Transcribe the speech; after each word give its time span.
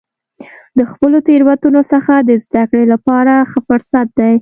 د 0.77 0.79
خپلو 0.91 1.17
تیروتنو 1.27 1.81
څخه 1.91 2.13
د 2.19 2.29
زده 2.45 2.63
کړې 2.69 2.85
لپاره 2.93 3.33
ښه 3.51 3.59
فرصت 3.67 4.07
دی. 4.19 4.33